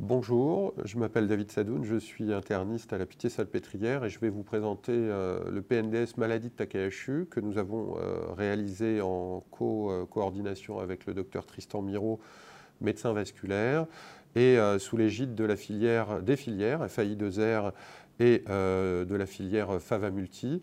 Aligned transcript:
Bonjour, 0.00 0.74
je 0.84 0.96
m'appelle 0.96 1.26
David 1.26 1.50
Sadoun, 1.50 1.82
je 1.82 1.96
suis 1.96 2.32
interniste 2.32 2.92
à 2.92 2.98
la 2.98 3.04
Pitié-Salpêtrière 3.04 4.04
et 4.04 4.10
je 4.10 4.20
vais 4.20 4.28
vous 4.28 4.44
présenter 4.44 4.92
euh, 4.94 5.50
le 5.50 5.60
PNDS 5.60 6.16
maladie 6.18 6.50
de 6.50 6.54
Takayasu 6.54 7.26
que 7.28 7.40
nous 7.40 7.58
avons 7.58 7.96
euh, 7.96 8.32
réalisé 8.36 9.00
en 9.00 9.42
co-coordination 9.50 10.78
avec 10.78 11.04
le 11.06 11.14
docteur 11.14 11.46
Tristan 11.46 11.82
Miro, 11.82 12.20
médecin 12.80 13.12
vasculaire, 13.12 13.86
et 14.36 14.56
euh, 14.56 14.78
sous 14.78 14.96
l'égide 14.96 15.34
de 15.34 15.42
la 15.42 15.56
filière, 15.56 16.22
des 16.22 16.36
filières 16.36 16.86
FAI2R 16.86 17.72
et 18.20 18.44
de 18.46 19.14
la 19.16 19.26
filière 19.26 19.80
FAVA-Multi. 19.80 20.62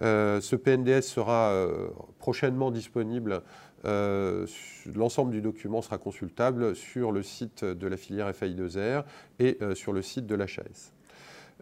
ce 0.00 0.56
PNDS 0.56 1.02
sera 1.02 1.52
prochainement 2.18 2.70
disponible 2.70 3.42
euh, 3.84 4.46
l'ensemble 4.94 5.30
du 5.30 5.40
document 5.40 5.82
sera 5.82 5.98
consultable 5.98 6.74
sur 6.74 7.12
le 7.12 7.22
site 7.22 7.64
de 7.64 7.86
la 7.86 7.96
filière 7.96 8.30
FAI2R 8.30 9.04
et 9.38 9.58
euh, 9.62 9.74
sur 9.74 9.92
le 9.92 10.02
site 10.02 10.26
de 10.26 10.34
l'HAS. 10.34 10.92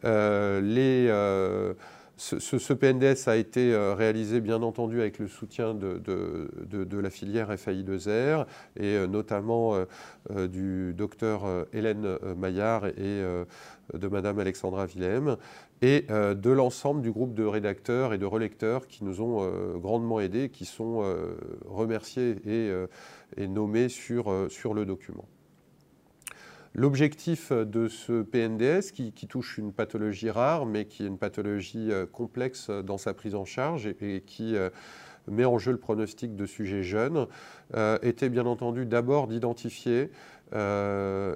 Euh, 0.05 1.75
ce, 2.17 2.73
PNDS 2.73 3.29
a 3.29 3.37
été 3.37 3.77
réalisé 3.95 4.41
bien 4.41 4.63
entendu 4.63 5.01
avec 5.01 5.19
le 5.19 5.29
soutien 5.29 5.75
de, 5.75 6.99
la 6.99 7.11
filière 7.11 7.53
FAI2R 7.53 8.47
et 8.81 9.07
notamment 9.07 9.75
du 10.31 10.95
docteur 10.95 11.67
Hélène 11.75 12.17
Maillard 12.39 12.87
et 12.87 13.23
de 13.93 14.09
Madame 14.09 14.39
Alexandra 14.39 14.87
Willem 14.87 15.37
et 15.83 16.07
euh, 16.11 16.35
de 16.35 16.51
l'ensemble 16.51 17.03
du 17.03 17.13
groupe 17.13 17.35
de 17.35 17.45
rédacteurs 17.45 18.15
et 18.15 18.19
de 18.19 18.27
relecteurs 18.27 18.87
qui 18.87 19.05
nous 19.05 19.21
ont 19.21 19.43
euh, 19.43 19.77
grandement 19.77 20.21
aidés, 20.21 20.49
qui 20.49 20.65
sont 20.65 21.03
euh, 21.03 21.37
remerciés 21.67 22.37
et, 23.37 23.49
nommés 23.49 23.89
sur, 23.89 24.47
sur, 24.49 24.73
le 24.73 24.87
document. 24.87 25.27
L'objectif 26.75 27.53
de 27.53 27.89
ce 27.89 28.23
PNDS, 28.23 28.93
qui, 28.93 29.13
touche 29.27 29.59
une 29.59 29.73
pathologie 29.73 30.31
rare, 30.31 30.67
mais 30.67 30.87
qui 30.87 31.05
est 31.05 31.07
une 31.07 31.19
pathologie 31.19 31.91
complexe 32.13 32.71
dans 32.71 32.99
sa 32.99 33.15
prise 33.15 33.35
en 33.35 33.45
charge 33.45 33.87
et, 33.87 34.23
qui 34.27 34.55
met 35.27 35.45
en 35.45 35.59
jeu 35.59 35.73
le 35.73 35.79
pronostic 35.79 36.37
de 36.37 36.45
sujets 36.45 36.83
jeunes, 36.83 37.27
était 38.03 38.29
bien 38.29 38.45
entendu 38.45 38.85
d'abord 38.85 39.27
d'identifier 39.27 40.11
et 40.53 40.55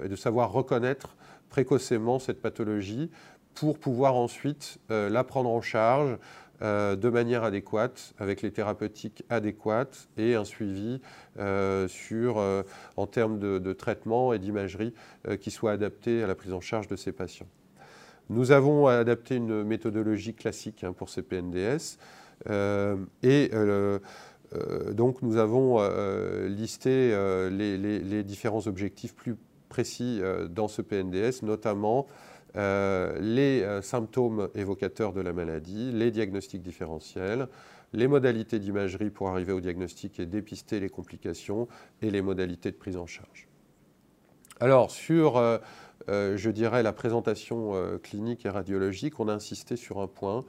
de 0.09 0.15
savoir 0.15 0.51
reconnaître 0.51 1.15
précocement 1.49 2.19
cette 2.19 2.41
pathologie 2.41 3.09
pour 3.55 3.77
pouvoir 3.77 4.15
ensuite 4.15 4.79
euh, 4.91 5.09
la 5.09 5.23
prendre 5.23 5.49
en 5.49 5.61
charge 5.61 6.17
euh, 6.61 6.95
de 6.95 7.09
manière 7.09 7.43
adéquate, 7.43 8.13
avec 8.19 8.41
les 8.41 8.51
thérapeutiques 8.51 9.23
adéquates 9.29 10.07
et 10.17 10.35
un 10.35 10.45
suivi 10.45 11.01
euh, 11.39 11.87
en 12.97 13.07
termes 13.07 13.39
de, 13.39 13.73
traitement 13.73 14.33
et 14.33 14.39
d'imagerie 14.39 14.93
qui 15.39 15.49
soit 15.49 15.71
adapté 15.71 16.23
à 16.23 16.27
la 16.27 16.35
prise 16.35 16.53
en 16.53 16.61
charge 16.61 16.87
de 16.87 16.95
ces 16.95 17.11
patients. 17.11 17.47
Nous 18.29 18.51
avons 18.51 18.87
adapté 18.87 19.35
une 19.35 19.63
méthodologie 19.63 20.35
classique 20.35 20.83
hein, 20.83 20.93
pour 20.93 21.09
ces 21.09 21.23
PNDS 21.23 21.97
et 23.23 23.51
donc 24.93 25.21
nous 25.21 25.37
avons 25.37 25.79
listé 26.47 27.09
les, 27.49 28.23
différents 28.23 28.67
objectifs 28.67 29.15
plus 29.15 29.35
précis 29.67 30.21
dans 30.49 30.67
ce 30.67 30.81
PNDS, 30.81 31.43
notamment 31.43 32.07
euh, 32.57 33.17
les 33.19 33.63
euh, 33.63 33.81
symptômes 33.81 34.49
évocateurs 34.55 35.13
de 35.13 35.21
la 35.21 35.31
maladie, 35.31 35.91
les 35.93 36.11
diagnostics 36.11 36.61
différentiels, 36.61 37.47
les 37.93 38.07
modalités 38.07 38.59
d'imagerie 38.59 39.09
pour 39.09 39.29
arriver 39.29 39.53
au 39.53 39.61
diagnostic 39.61 40.19
et 40.19 40.25
dépister 40.25 40.79
les 40.79 40.89
complications 40.89 41.67
et 42.01 42.11
les 42.11 42.21
modalités 42.21 42.71
de 42.71 42.75
prise 42.75 42.97
en 42.97 43.05
charge. 43.05 43.47
Alors, 44.59 44.91
sur, 44.91 45.37
euh, 45.37 45.57
je 46.07 46.49
dirais, 46.49 46.83
la 46.83 46.93
présentation 46.93 47.73
clinique 48.03 48.45
et 48.45 48.49
radiologique, 48.49 49.19
on 49.19 49.27
a 49.27 49.33
insisté 49.33 49.75
sur 49.75 49.99
un 49.99 50.07
point 50.07 50.43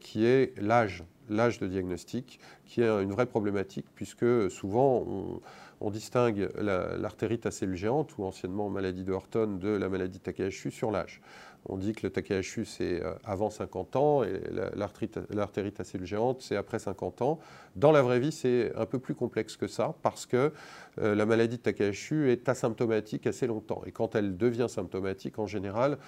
qui 0.00 0.24
est 0.24 0.58
l'âge, 0.58 1.04
l'âge 1.28 1.58
de 1.58 1.66
diagnostic, 1.66 2.40
qui 2.64 2.80
est 2.80 2.88
une 2.88 3.12
vraie 3.12 3.26
problématique 3.26 3.86
puisque 3.94 4.50
souvent 4.50 5.40
on 5.80 5.90
distingue 5.90 6.50
l'artérite 6.58 7.46
à 7.46 7.50
cellules 7.50 7.76
géantes, 7.76 8.16
ou 8.18 8.24
anciennement 8.24 8.68
maladie 8.68 9.04
de 9.04 9.12
Horton, 9.12 9.58
de 9.60 9.68
la 9.68 9.88
maladie 9.88 10.18
de 10.18 10.22
sur 10.70 10.90
l'âge. 10.90 11.20
On 11.66 11.76
dit 11.76 11.92
que 11.92 12.06
le 12.06 12.10
Takayasu, 12.10 12.64
c'est 12.64 13.02
euh, 13.02 13.12
avant 13.24 13.50
50 13.50 13.96
ans 13.96 14.22
et 14.22 14.40
l'artérite 14.74 15.80
à 15.80 15.84
cellules 15.84 16.06
géantes, 16.06 16.40
c'est 16.40 16.56
après 16.56 16.78
50 16.78 17.22
ans. 17.22 17.40
Dans 17.76 17.92
la 17.92 18.02
vraie 18.02 18.20
vie, 18.20 18.32
c'est 18.32 18.72
un 18.76 18.86
peu 18.86 18.98
plus 18.98 19.14
complexe 19.14 19.56
que 19.56 19.66
ça 19.66 19.94
parce 20.02 20.24
que 20.24 20.52
euh, 21.00 21.14
la 21.14 21.26
maladie 21.26 21.58
de 21.58 21.62
Takayasu 21.62 22.30
est 22.30 22.48
asymptomatique 22.48 23.26
assez 23.26 23.46
longtemps. 23.46 23.82
Et 23.86 23.92
quand 23.92 24.14
elle 24.14 24.36
devient 24.36 24.66
symptomatique, 24.68 25.38
en 25.38 25.46
général, 25.46 25.98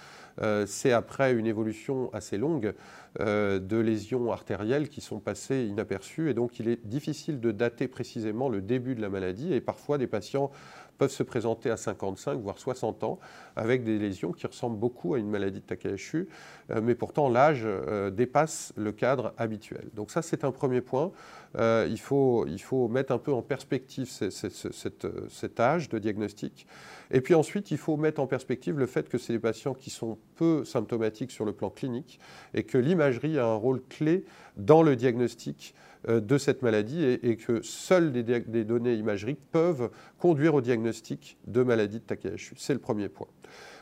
euh, 0.41 0.67
c'est 0.67 0.93
après 0.93 1.33
une 1.33 1.47
évolution 1.47 2.13
assez 2.13 2.39
longue 2.39 2.75
de 3.19 3.77
lésions 3.77 4.31
artérielles 4.31 4.89
qui 4.89 5.01
sont 5.01 5.19
passées 5.19 5.65
inaperçues. 5.65 6.31
Et 6.31 6.35
donc, 6.35 6.61
il 6.61 6.69
est 6.69 6.87
difficile 6.87 7.41
de 7.41 7.51
dater 7.51 7.89
précisément 7.89 8.49
le 8.49 8.61
début 8.61 8.95
de 8.95 9.01
la 9.01 9.09
maladie. 9.09 9.53
Et 9.53 9.61
parfois, 9.61 9.99
des 9.99 10.07
patients 10.07 10.53
peuvent 11.01 11.11
se 11.11 11.23
présenter 11.23 11.71
à 11.71 11.79
55, 11.79 12.39
voire 12.41 12.59
60 12.59 13.05
ans, 13.05 13.19
avec 13.57 13.85
des 13.85 13.99
lésions 13.99 14.33
qui 14.33 14.47
ressemblent 14.47 14.79
beaucoup 14.79 15.15
à 15.15 15.19
une 15.19 15.31
maladie 15.31 15.61
de 15.61 15.65
Takayasu, 15.65 16.29
euh, 16.71 16.83
mais 16.83 16.95
pourtant 16.95 17.31
l'âge 17.31 17.63
euh, 17.65 18.11
dépasse 18.11 18.75
le 18.77 18.93
cadre 18.93 19.33
habituel. 19.39 19.89
Donc 19.95 20.11
ça, 20.11 20.21
c'est 20.21 20.45
un 20.45 20.53
premier 20.53 20.83
point. 20.83 21.11
Euh, 21.57 21.89
il, 21.89 21.99
faut, 21.99 22.47
il 22.47 22.61
faut 22.61 22.87
mettre 22.89 23.13
un 23.13 23.19
peu 23.19 23.33
en 23.33 23.41
perspective 23.41 24.11
cet 24.11 25.61
âge 25.61 25.89
de 25.89 25.99
diagnostic. 25.99 26.67
Et 27.11 27.23
puis 27.23 27.35
ensuite, 27.35 27.71
il 27.71 27.79
faut 27.79 27.97
mettre 27.97 28.21
en 28.21 28.27
perspective 28.27 28.79
le 28.79 28.87
fait 28.87 29.09
que 29.09 29.17
c'est 29.17 29.33
des 29.33 29.39
patients 29.39 29.73
qui 29.73 29.89
sont 29.89 30.19
peu 30.37 30.67
symptomatiques 30.67 31.31
sur 31.31 31.47
le 31.47 31.55
plan 31.55 31.71
clinique 31.71 32.21
et 32.53 32.63
que 32.63 32.77
l'imagerie 32.77 33.39
a 33.39 33.47
un 33.47 33.55
rôle 33.55 33.81
clé 33.89 34.27
dans 34.59 34.83
le 34.83 34.97
diagnostic 34.97 35.75
de 36.09 36.39
cette 36.39 36.63
maladie 36.63 37.05
et, 37.05 37.37
que 37.37 37.61
seules 37.63 38.13
des, 38.13 38.65
données 38.65 38.95
imagériques 38.95 39.41
peuvent 39.53 39.91
conduire 40.19 40.55
au 40.55 40.61
diagnostic 40.61 41.37
de 41.47 41.63
maladie 41.63 41.99
de 41.99 42.05
Takayasu. 42.05 42.55
C'est 42.57 42.73
le 42.73 42.79
premier 42.79 43.09
point. 43.09 43.27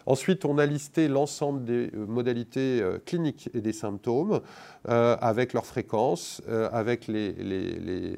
Ensuite, 0.06 0.44
on 0.44 0.58
a 0.58 0.66
listé 0.66 1.06
l'ensemble 1.06 1.64
des 1.64 1.90
euh, 1.94 2.06
modalités 2.06 2.80
euh, 2.80 2.98
cliniques 3.04 3.50
et 3.52 3.60
des 3.60 3.74
symptômes 3.74 4.40
avec 4.86 5.52
leur 5.52 5.66
fréquence, 5.66 6.42
avec 6.72 7.08
les, 7.08 8.16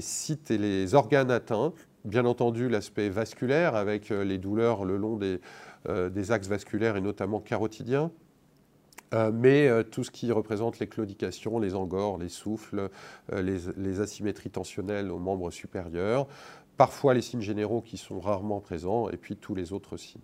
sites 0.00 0.50
et 0.50 0.58
les 0.58 0.94
organes 0.94 1.30
atteints. 1.30 1.74
Bien 2.04 2.24
entendu, 2.24 2.68
l'aspect 2.68 3.10
vasculaire 3.10 3.76
avec 3.76 4.08
les 4.08 4.38
douleurs 4.38 4.84
le 4.84 4.96
long 4.96 5.18
des 5.18 6.32
axes 6.32 6.48
vasculaires 6.48 6.96
et 6.96 7.00
notamment 7.00 7.40
carotidiens. 7.40 8.10
Euh, 9.12 9.30
mais 9.32 9.68
euh, 9.68 9.82
tout 9.82 10.04
ce 10.04 10.10
qui 10.10 10.32
représente 10.32 10.78
les 10.78 10.86
claudications, 10.86 11.58
les 11.58 11.74
angores, 11.74 12.18
les 12.18 12.28
souffles, 12.28 12.88
euh, 13.32 13.42
les, 13.42 14.00
asymétries 14.00 14.50
tensionnelles 14.50 15.10
aux 15.10 15.18
membres 15.18 15.50
supérieurs, 15.50 16.26
parfois 16.76 17.14
les 17.14 17.22
signes 17.22 17.42
généraux 17.42 17.82
qui 17.82 17.98
sont 17.98 18.20
rarement 18.20 18.60
présents, 18.60 19.10
et 19.10 19.16
puis 19.16 19.36
tous 19.36 19.54
les 19.54 19.72
autres 19.72 19.96
signes. 19.96 20.22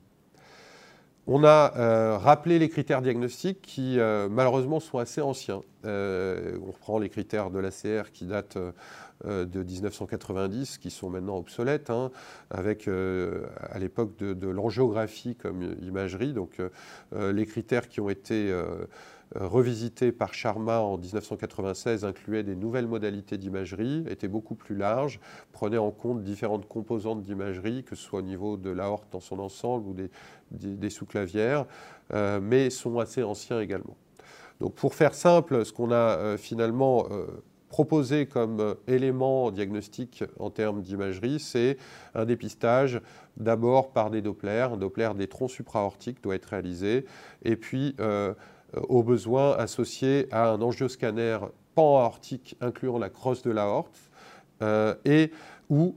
On 1.31 1.44
a 1.44 2.16
rappelé 2.16 2.59
les 2.59 2.71
critères 2.71 3.03
diagnostiques 3.03 3.61
qui 3.61 3.99
malheureusement 4.31 4.81
sont 4.81 4.97
assez 4.97 5.21
anciens. 5.21 5.61
on 5.84 6.66
reprend 6.66 6.99
les 6.99 7.11
critères 7.11 7.50
de 7.50 7.59
l'ACR 7.59 8.12
qui 8.12 8.25
datent 8.25 8.56
euh, 9.27 9.44
de 9.44 9.65
1990 9.65 10.78
qui 10.78 10.91
sont 10.91 11.11
maintenant 11.11 11.39
obsolètes, 11.39 11.91
hein, 11.91 12.12
avec 12.50 12.87
euh, 12.87 13.47
à 13.69 13.81
l'époque 13.81 14.16
de, 14.16 14.49
l'angiographie 14.49 15.34
comme 15.34 15.75
imagerie. 15.83 16.33
Donc 16.33 16.61
euh, 16.61 17.33
les 17.33 17.45
critères 17.45 17.89
qui 17.89 18.00
ont 18.00 18.10
été 18.10 18.55
revisités 19.34 20.12
par 20.12 20.34
Sharma 20.34 20.81
en 20.81 20.97
1996 20.97 22.05
incluaient 22.05 22.43
des 22.43 22.56
nouvelles 22.56 22.87
modalités 22.87 23.39
d'imagerie, 23.39 24.05
étaient 24.09 24.28
beaucoup 24.28 24.55
plus 24.55 24.77
larges, 24.77 25.21
prenaient 25.53 25.78
en 25.78 25.91
compte 25.91 26.22
différentes 26.22 26.66
composantes 26.66 27.22
d'imagerie, 27.22 27.84
que 27.84 27.94
ce 27.94 28.03
soit 28.03 28.21
au 28.21 28.22
niveau 28.22 28.56
de 28.56 28.71
l'aorte 28.71 29.06
dans 29.12 29.21
son 29.21 29.39
ensemble 29.39 29.86
ou 29.89 29.95
des, 30.51 30.91
sous-clavières, 30.91 31.66
mais 32.41 32.71
sont 32.71 32.98
assez 32.98 33.22
anciens 33.22 33.60
également. 33.60 33.97
Donc 34.60 34.75
pour 34.75 34.95
faire 34.95 35.15
simple, 35.15 35.65
ce 35.65 35.72
qu'on 35.72 35.92
a 35.92 36.36
finalement 36.36 37.07
proposé 37.69 38.27
comme 38.27 38.60
euh, 38.60 38.75
élément 38.86 39.51
diagnostique 39.51 40.25
en 40.39 40.51
termes 40.51 40.83
d'imagerie, 40.83 41.39
c'est 41.39 41.77
un 42.15 42.25
dépistage 42.25 43.01
d'abord 43.36 43.92
par 43.92 44.10
des 44.10 44.22
Dopplers. 44.22 44.72
Un 44.72 44.77
Doppler 44.77 45.10
des 45.16 45.28
troncs 45.28 45.51
supraortiques 45.51 46.22
doit 46.22 46.34
être 46.34 46.47
réalisé, 46.47 47.04
et 47.45 47.57
puis 47.57 47.95
euh, 48.76 48.80
au 48.88 49.03
besoin 49.03 49.56
associé 49.56 50.28
à 50.30 50.50
un 50.50 50.60
angioscanner 50.60 51.38
pan-aortique 51.74 52.56
incluant 52.60 52.98
la 52.98 53.09
crosse 53.09 53.42
de 53.42 53.50
l'aorte, 53.50 53.98
euh, 54.62 54.94
et 55.04 55.30
ou 55.70 55.97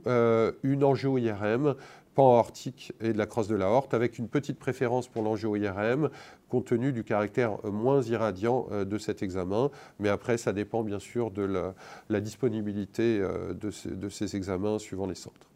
une 0.62 0.84
angio-IRM 0.84 1.76
pan 2.14 2.36
aortique 2.36 2.92
et 3.00 3.12
de 3.12 3.18
la 3.18 3.26
crosse 3.26 3.48
de 3.48 3.54
l'aorte, 3.54 3.94
avec 3.94 4.18
une 4.18 4.28
petite 4.28 4.58
préférence 4.58 5.08
pour 5.08 5.22
l'angio-IRM, 5.22 6.10
compte 6.48 6.66
tenu 6.66 6.92
du 6.92 7.04
caractère 7.04 7.58
euh, 7.64 7.70
moins 7.70 8.02
irradiant 8.02 8.66
euh, 8.70 8.84
de 8.84 8.98
cet 8.98 9.22
examen. 9.22 9.70
Mais 9.98 10.08
après, 10.08 10.36
ça 10.36 10.52
dépend 10.52 10.82
bien 10.82 10.98
sûr 10.98 11.30
de 11.30 11.72
la, 12.08 12.20
disponibilité 12.20 13.20
euh, 13.20 13.54
de, 13.54 14.08
ces 14.08 14.36
examens 14.36 14.78
suivant 14.78 15.06
les 15.06 15.14
centres. 15.14 15.51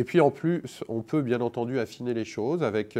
Et 0.00 0.04
puis 0.04 0.22
en 0.22 0.30
plus, 0.30 0.82
on 0.88 1.02
peut 1.02 1.20
bien 1.20 1.42
entendu 1.42 1.78
affiner 1.78 2.14
les 2.14 2.24
choses 2.24 2.62
avec 2.62 2.98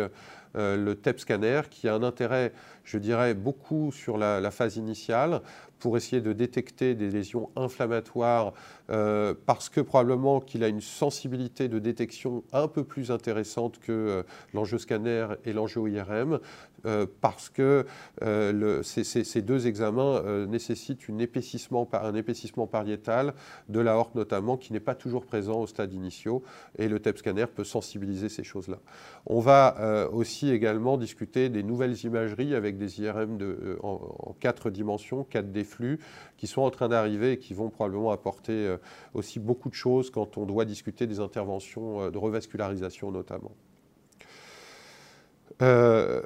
le 0.54 0.92
TEP 0.92 1.18
scanner 1.18 1.62
qui 1.70 1.88
a 1.88 1.94
un 1.94 2.02
intérêt, 2.02 2.52
je 2.84 2.98
dirais, 2.98 3.32
beaucoup 3.32 3.90
sur 3.90 4.18
la 4.18 4.50
phase 4.50 4.76
initiale 4.76 5.40
pour 5.80 5.96
essayer 5.96 6.22
de 6.22 6.32
détecter 6.32 6.94
des 6.94 7.10
lésions 7.10 7.50
inflammatoires 7.56 8.52
euh, 8.90 9.34
parce 9.46 9.68
que 9.68 9.80
probablement 9.80 10.40
qu'il 10.40 10.64
a 10.64 10.68
une 10.68 10.80
sensibilité 10.80 11.68
de 11.68 11.78
détection 11.78 12.42
un 12.52 12.68
peu 12.68 12.84
plus 12.84 13.10
intéressante 13.10 13.78
que 13.78 13.92
euh, 13.92 14.22
l'enjeu 14.52 14.78
scanner 14.78 15.26
et 15.44 15.52
l'enjeu 15.52 15.88
IRM. 15.88 16.38
Euh, 16.86 17.04
parce 17.20 17.50
que 17.50 17.84
ces, 18.82 19.42
deux 19.42 19.66
examens 19.66 20.46
nécessitent 20.46 21.08
une 21.08 21.20
épaississement, 21.20 21.86
un 21.92 22.14
épaississement 22.14 22.66
pariétal 22.66 23.34
de 23.68 23.80
la 23.80 23.96
horte 23.96 24.14
notamment, 24.14 24.56
qui 24.56 24.72
n'est 24.72 24.80
pas 24.80 24.94
toujours 24.94 25.26
présent 25.26 25.60
au 25.60 25.66
stade 25.66 25.92
initiaux, 25.92 26.42
et 26.78 26.88
le 26.88 26.98
TEP 26.98 27.18
scanner 27.18 27.46
peut 27.54 27.64
sensibiliser 27.64 28.30
ces 28.30 28.44
choses-là. 28.44 28.78
On 29.26 29.40
va 29.40 30.08
aussi 30.12 30.50
également 30.50 30.96
discuter 30.96 31.50
des 31.50 31.62
nouvelles 31.62 32.02
imageries 32.04 32.54
avec 32.54 32.78
des 32.78 33.02
IRM 33.02 33.36
de, 33.36 33.78
en, 33.82 34.00
en, 34.18 34.32
quatre 34.40 34.70
dimensions, 34.70 35.26
4D 35.30 35.64
flux 35.70 35.98
qui 36.40 36.46
sont 36.46 36.62
en 36.62 36.70
train 36.70 36.88
d'arriver 36.88 37.32
et 37.32 37.38
qui 37.38 37.52
vont 37.52 37.68
probablement 37.68 38.12
apporter 38.12 38.52
euh, 38.52 38.78
aussi 39.12 39.38
beaucoup 39.38 39.68
de 39.68 39.74
choses 39.74 40.10
quand 40.10 40.38
on 40.38 40.46
doit 40.46 40.64
discuter 40.64 41.06
des 41.06 41.20
interventions 41.20 42.00
euh, 42.00 42.10
de 42.10 42.16
revascularisation 42.16 43.10
notamment. 43.10 43.52
Euh, 45.60 46.22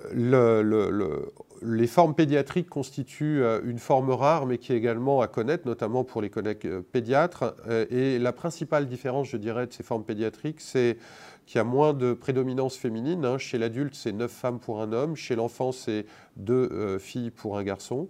les 1.62 1.86
formes 1.88 2.14
pédiatriques 2.14 2.68
constituent 2.68 3.42
une 3.64 3.80
forme 3.80 4.10
rare, 4.10 4.46
mais 4.46 4.58
qui 4.58 4.72
est 4.72 4.76
également 4.76 5.22
à 5.22 5.26
connaître, 5.26 5.66
notamment 5.66 6.04
pour 6.04 6.22
les 6.22 6.30
collègues 6.30 6.68
pédiatres. 6.92 7.56
et 7.90 8.20
la 8.20 8.32
principale 8.32 8.86
différence, 8.86 9.26
je 9.26 9.36
dirais, 9.36 9.66
de 9.66 9.72
ces 9.72 9.82
formes 9.82 10.04
pédiatriques, 10.04 10.60
c'est 10.60 10.98
qu'il 11.46 11.56
y 11.56 11.60
a 11.60 11.64
moins 11.64 11.94
de 11.94 12.12
prédominance 12.12 12.76
féminine. 12.76 13.24
Hein. 13.24 13.38
Chez 13.38 13.58
l'adulte, 13.58 13.96
c'est 13.96 14.12
9 14.12 14.30
femmes 14.30 14.60
pour 14.60 14.80
un 14.80 14.92
homme. 14.92 15.16
Chez 15.16 15.34
l'enfant, 15.34 15.72
c'est 15.72 16.06
2 16.36 16.98
filles 16.98 17.32
pour 17.32 17.58
un 17.58 17.64
garçon. 17.64 18.08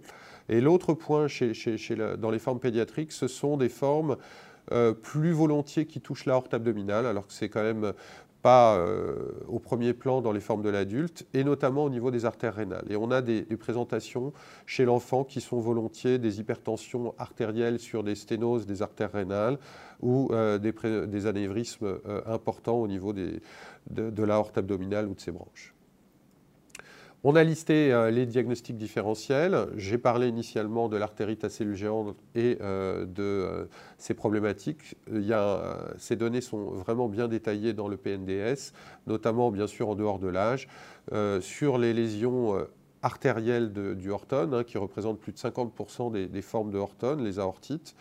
Et 0.49 0.61
l'autre 0.61 0.93
point 0.93 1.27
dans 2.17 2.31
les 2.31 2.39
formes 2.39 2.59
pédiatriques, 2.59 3.11
ce 3.11 3.27
sont 3.27 3.57
des 3.57 3.69
formes 3.69 4.17
euh, 4.71 4.93
plus 4.93 5.31
volontiers 5.31 5.85
qui 5.85 6.01
touchent 6.01 6.25
la 6.25 6.35
horte 6.35 6.53
abdominale, 6.53 7.05
alors 7.05 7.27
que 7.27 7.33
c'est 7.33 7.49
quand 7.49 7.61
même 7.61 7.93
pas 8.41 8.77
euh, 8.77 9.31
au 9.47 9.59
premier 9.59 9.93
plan 9.93 10.21
dans 10.21 10.31
les 10.31 10.39
formes 10.39 10.63
de 10.63 10.69
l'adulte, 10.69 11.25
et 11.33 11.43
notamment 11.43 11.83
au 11.83 11.89
niveau 11.89 12.09
des 12.09 12.25
artères 12.25 12.55
rénales. 12.55 12.85
Et 12.89 12.95
on 12.95 13.11
a 13.11 13.21
des, 13.21 13.43
présentations 13.57 14.33
chez 14.65 14.85
l'enfant 14.85 15.23
qui 15.23 15.39
sont 15.39 15.59
volontiers 15.59 16.17
des 16.17 16.39
hypertensions 16.39 17.13
artérielles 17.17 17.79
sur 17.79 18.03
des 18.03 18.15
sténoses 18.15 18.65
des 18.65 18.81
artères 18.81 19.11
rénales 19.11 19.59
ou 20.01 20.29
euh, 20.31 20.57
des, 20.57 21.25
anévrismes 21.27 21.99
importants 22.25 22.77
au 22.77 22.87
niveau 22.87 23.13
de, 23.13 23.39
de 23.89 24.23
la 24.23 24.43
abdominale 24.55 25.07
ou 25.07 25.13
de 25.13 25.19
ses 25.19 25.31
branches. 25.31 25.74
On 27.23 27.35
a 27.35 27.43
listé 27.43 27.91
euh, 27.91 28.11
les 28.11 28.25
diagnostics 28.25 28.77
différentiels. 28.77 29.67
J'ai 29.77 29.97
parlé 29.97 30.27
initialement 30.27 30.89
de 30.89 30.97
l'artérite 30.97 31.43
à 31.43 31.49
cellules 31.49 31.75
et 32.35 32.57
euh, 32.61 33.05
de 33.05 33.23
euh, 33.23 33.65
ces 33.97 34.13
problématiques. 34.13 34.95
ces 35.97 36.15
données 36.15 36.41
sont 36.41 36.71
vraiment 36.71 37.07
bien 37.09 37.27
détaillées 37.27 37.73
dans 37.73 37.87
le 37.87 37.97
PNDS, 37.97 38.73
notamment 39.07 39.49
bien 39.51 39.67
sûr 39.67 39.89
en 39.89 39.95
dehors 39.95 40.19
de 40.19 40.27
l'âge. 40.27 40.67
sur 41.41 41.77
les 41.77 41.93
lésions 41.93 42.55
artérielles 43.01 43.71
du 43.71 44.09
Horton, 44.09 44.51
hein, 44.53 44.63
qui 44.63 44.77
représentent 44.77 45.19
plus 45.19 45.31
de 45.31 45.37
50% 45.37 46.11
des, 46.11 46.27
des, 46.27 46.41
formes 46.41 46.71
de 46.71 46.77
Horton, 46.77 47.17
les 47.19 47.39
aortites. 47.39 47.95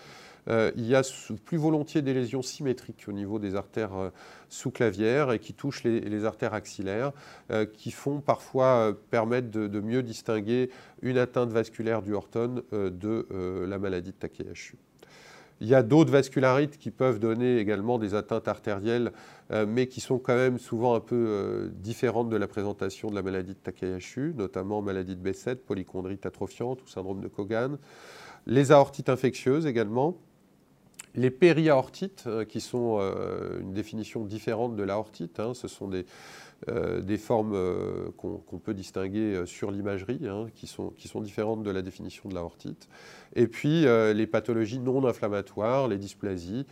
Euh, 0.48 0.70
il 0.76 0.86
y 0.86 0.94
a 0.94 1.02
plus 1.44 1.56
volontiers 1.56 2.02
des 2.02 2.12
lésions 2.12 2.42
symétriques 2.42 3.04
au 3.08 3.12
niveau 3.12 3.38
des 3.38 3.54
artères 3.54 3.94
euh, 3.94 4.10
sous-clavières 4.48 5.32
et 5.32 5.38
qui 5.38 5.54
touchent 5.54 5.84
les, 5.84 6.24
artères 6.24 6.54
axillaires, 6.54 7.12
euh, 7.50 7.66
qui 7.66 7.90
font 7.90 8.20
parfois 8.20 8.96
permettre 9.10 9.50
de, 9.50 9.80
mieux 9.80 10.02
distinguer 10.02 10.70
une 11.02 11.18
atteinte 11.18 11.50
vasculaire 11.50 12.02
du 12.02 12.12
Horton 12.12 12.62
de 12.72 13.26
la 13.66 13.78
maladie 13.78 14.12
de 14.12 14.16
Takayasu. 14.16 14.76
Il 15.60 15.68
y 15.68 15.74
a 15.74 15.82
d'autres 15.82 16.10
vascularites 16.10 16.78
qui 16.78 16.90
peuvent 16.90 17.18
donner 17.18 17.58
également 17.58 17.98
des 17.98 18.14
atteintes 18.14 18.48
artérielles, 18.48 19.12
mais 19.66 19.86
qui 19.86 20.00
sont 20.00 20.18
quand 20.18 20.34
même 20.34 20.58
souvent 20.58 20.94
un 20.94 21.00
peu 21.00 21.70
différentes 21.76 22.28
de 22.28 22.36
la 22.36 22.48
présentation 22.48 23.10
de 23.10 23.14
la 23.14 23.22
maladie 23.22 23.54
de 23.54 23.58
Takayasu, 23.58 24.34
notamment 24.36 24.82
maladie 24.82 25.16
de 25.16 25.20
Bessette, 25.20 25.64
polychondrite 25.64 26.26
atrophiante 26.26 26.82
ou 26.82 26.88
syndrome 26.88 27.20
de 27.20 27.28
Kogan. 27.28 27.78
Les 28.46 28.72
aortites 28.72 29.08
infectieuses 29.08 29.66
également, 29.66 30.18
les 31.14 31.30
périaortites, 31.30 32.24
euh, 32.26 32.44
qui 32.44 32.60
sont 32.60 32.98
euh, 33.00 33.60
une 33.60 33.72
définition 33.72 34.24
différente 34.24 34.76
de 34.76 34.82
l'aortite, 34.82 35.40
hein, 35.40 35.54
ce 35.54 35.68
sont 35.68 35.88
des, 35.88 36.06
euh, 36.68 37.16
formes 37.18 37.56
qu'on 38.16 38.58
peut 38.58 38.74
distinguer 38.74 39.44
sur 39.46 39.70
l'imagerie, 39.70 40.20
hein, 40.26 40.46
qui, 40.54 40.66
sont, 40.66 40.90
qui 40.90 41.08
sont 41.08 41.20
différentes 41.20 41.62
de 41.62 41.70
la 41.70 41.82
définition 41.82 42.28
de 42.28 42.34
l'aortite. 42.34 42.88
Et 43.36 43.46
puis 43.46 43.84
les 43.84 44.26
pathologies 44.26 44.78
non 44.78 45.06
inflammatoires, 45.06 45.88
les 45.88 45.98
dysplasies, 45.98 46.66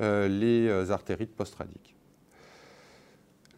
les 0.00 0.90
artérites 0.90 1.34
post-radiques. 1.34 1.94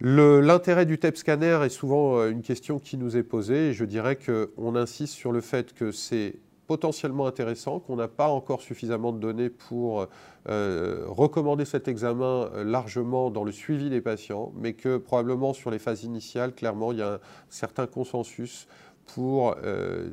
L'intérêt 0.01 0.87
du 0.87 0.99
TEP 0.99 1.17
scanner 1.17 1.59
est 1.65 1.71
souvent 1.71 2.27
une 2.27 2.43
question 2.43 2.79
qui 2.79 2.97
nous 2.97 3.17
est 3.17 3.23
posée 3.23 3.69
et 3.71 3.73
je 3.73 3.85
dirais 3.85 4.17
qu'on 4.17 4.77
insiste 4.77 5.15
sur 5.15 5.33
le 5.33 5.41
fait 5.41 5.73
que 5.73 5.91
c'est 5.91 6.37
potentiellement 6.67 7.27
intéressant, 7.27 7.81
qu'on 7.81 7.97
n'a 7.97 8.09
pas 8.09 8.29
encore 8.29 8.61
suffisamment 8.61 9.13
de 9.13 9.19
données 9.19 9.51
pour 9.51 10.09
euh, 10.49 11.05
recommander 11.09 11.65
cet 11.65 11.89
examen 11.89 12.51
euh, 12.55 12.65
largement 12.65 13.31
dans 13.31 13.45
le 13.45 13.53
suivi 13.53 13.89
des 13.91 14.01
patients, 14.01 14.53
mais 14.57 14.73
que 14.75 14.97
probablement 14.97 15.53
sur 15.53 15.71
les 15.71 15.79
phases 15.79 16.05
initiales, 16.05 16.55
clairement, 16.55 16.93
il 16.93 16.99
y 16.99 17.03
a 17.03 17.15
un 17.15 17.21
certain 17.49 17.87
consensus 17.87 18.67
pour 19.07 19.57
euh, 19.63 20.11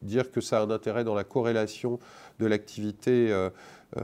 dire 0.00 0.30
que 0.30 0.40
ça 0.40 0.60
a 0.60 0.62
un 0.64 0.70
intérêt 0.70 1.04
dans 1.04 1.14
la 1.14 1.24
corrélation 1.24 1.98
de 2.38 2.46
l'activité 2.46 3.32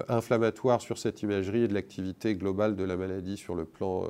inflammatoire 0.06 0.80
sur 0.80 0.96
cette 0.96 1.22
imagerie 1.22 1.64
et 1.64 1.68
de 1.68 1.74
l'activité 1.74 2.36
globale 2.36 2.76
de 2.76 2.84
la 2.84 2.96
maladie 2.96 3.36
sur 3.36 3.56
le 3.56 3.64
plan 3.64 4.04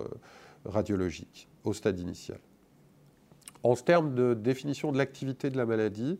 radiologique 0.66 1.48
au 1.64 1.72
stade 1.72 1.98
initial. 1.98 2.40
En 3.62 3.74
termes 3.74 4.14
de 4.14 4.34
définition 4.34 4.92
de 4.92 4.98
l'activité 4.98 5.48
de 5.48 5.56
la 5.56 5.64
maladie, 5.64 6.18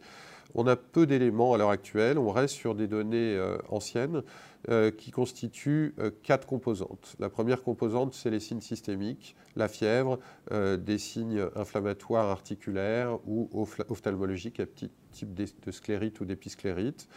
on 0.54 0.66
a 0.66 0.76
peu 0.76 1.06
d'éléments 1.06 1.54
à 1.54 1.58
l'heure 1.58 1.70
actuelle. 1.70 2.18
On 2.18 2.30
reste 2.30 2.54
sur 2.54 2.74
des 2.74 2.86
données 2.86 3.36
euh, 3.36 3.58
anciennes 3.68 4.22
euh, 4.68 4.90
qui 4.90 5.10
constituent 5.10 5.94
euh, 5.98 6.10
quatre 6.22 6.46
composantes. 6.46 7.16
La 7.18 7.28
première 7.28 7.62
composante, 7.62 8.14
c'est 8.14 8.30
les 8.30 8.40
signes 8.40 8.60
systémiques, 8.60 9.36
la 9.56 9.68
fièvre, 9.68 10.18
des 10.50 10.98
signes 10.98 11.44
inflammatoires 11.56 12.28
articulaires 12.28 13.19
ou 13.26 13.48
ophtalmologiques 13.88 14.60
à 14.60 14.67
petit 14.67 14.90
type 15.10 15.34
de 15.34 15.70
sclérite 15.70 16.20
ou 16.20 16.24
d'épisclérite. 16.24 17.08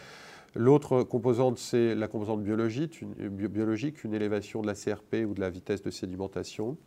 L'autre 0.56 1.04
composante, 1.04 1.58
c'est 1.58 1.96
la 1.96 2.08
composante 2.08 2.44
biologique 2.44 3.06
biologique, 3.30 4.04
une 4.04 4.14
élévation 4.14 4.62
de 4.62 4.68
la 4.68 4.74
CRP 4.74 5.26
ou 5.26 5.34
de 5.34 5.40
la 5.40 5.50
vitesse 5.50 5.82
de 5.82 5.92
sédimentation. 5.92 6.78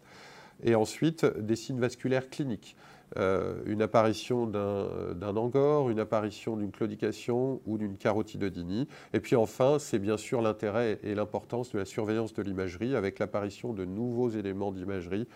Et 0.62 0.74
ensuite, 0.74 1.24
des 1.24 1.56
signes 1.56 1.80
vasculaires 1.80 2.28
cliniques. 2.28 2.76
Euh, 3.16 3.62
une 3.66 3.80
apparition 3.82 4.46
d'un 4.46 5.37
angor, 5.37 5.90
une 5.90 6.00
apparition 6.00 6.56
d'une 6.56 6.73
claudication 6.73 7.61
ou 7.66 7.78
d'une 7.78 7.96
carotidodynie. 7.96 8.88
Et 9.12 9.20
puis 9.20 9.37
enfin, 9.37 9.78
c'est 9.78 9.99
bien 9.99 10.16
sûr 10.16 10.42
l'intérêt 10.42 10.99
et 11.02 11.14
l'importance 11.14 11.70
de 11.73 11.78
la 11.78 11.84
surveillance 11.84 12.34
de 12.34 12.42
l'imagerie 12.42 12.96
avec 12.96 13.18
l'apparition 13.20 13.73
de 13.73 13.84
nouveaux 13.84 14.30
éléments 14.30 14.73
d'imagerie 14.73 15.28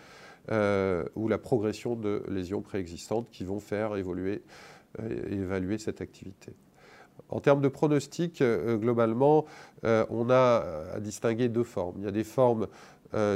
euh, 0.51 1.05
ou 1.15 1.27
la 1.29 1.37
progression 1.37 1.95
de 1.95 2.23
lésions 2.27 2.61
préexistantes 2.61 3.29
qui 3.31 3.45
vont 3.45 3.59
faire 3.59 3.95
évoluer 3.95 4.41
et 5.01 5.33
évaluer 5.33 5.77
cette 5.77 6.01
activité. 6.01 6.53
En 7.29 7.39
termes 7.39 7.61
de 7.61 7.67
pronostic, 7.67 8.41
euh, 8.41 8.75
globalement, 8.77 9.45
on 9.83 10.29
a 10.29 10.63
à 10.95 10.99
distinguer 10.99 11.47
deux 11.47 11.63
formes. 11.63 11.95
Il 11.99 12.05
y 12.05 12.07
a 12.07 12.11
des 12.11 12.23
formes 12.23 12.63
euh, 12.63 12.67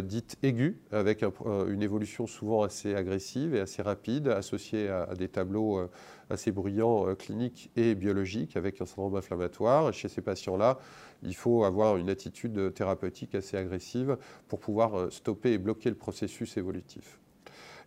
dite 0.03 0.37
aiguë, 0.43 0.79
avec 0.91 1.23
une 1.67 1.81
évolution 1.81 2.27
souvent 2.27 2.63
assez 2.63 2.95
agressive 2.95 3.55
et 3.55 3.59
assez 3.59 3.81
rapide, 3.81 4.27
associée 4.27 4.89
à, 4.89 5.13
des 5.15 5.27
tableaux 5.27 5.79
euh, 5.79 5.89
assez 6.29 6.51
bruyants 6.51 7.07
euh, 7.07 7.15
cliniques 7.15 7.71
et 7.75 7.95
biologiques, 7.95 8.55
avec 8.57 8.81
un 8.81 8.85
syndrome 8.85 9.15
inflammatoire. 9.15 9.93
chez 9.93 10.09
ces 10.09 10.21
patients-là, 10.21 10.79
il 11.23 11.35
faut 11.35 11.63
avoir 11.63 11.97
une 11.97 12.09
attitude 12.09 12.73
thérapeutique 12.73 13.35
assez 13.35 13.57
agressive 13.57 14.17
pour 14.47 14.59
pouvoir 14.59 15.11
stopper 15.11 15.53
et 15.53 15.57
bloquer 15.57 15.89
le 15.89 15.95
processus 15.95 16.57
évolutif. 16.57 17.19